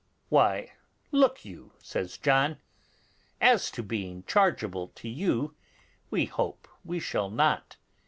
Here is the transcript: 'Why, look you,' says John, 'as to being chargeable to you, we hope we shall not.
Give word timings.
'Why, 0.29 0.71
look 1.11 1.45
you,' 1.45 1.73
says 1.77 2.17
John, 2.17 2.57
'as 3.39 3.69
to 3.69 3.83
being 3.83 4.23
chargeable 4.23 4.87
to 4.95 5.07
you, 5.07 5.53
we 6.09 6.25
hope 6.25 6.67
we 6.83 6.99
shall 6.99 7.29
not. 7.29 7.75